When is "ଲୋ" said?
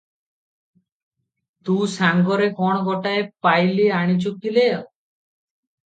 4.61-4.69